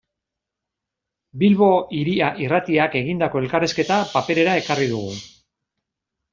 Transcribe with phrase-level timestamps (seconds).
[1.43, 1.67] Bilbo
[1.99, 5.17] Hiria Irratiak egindako elkarrizketa paperera ekarri dugu.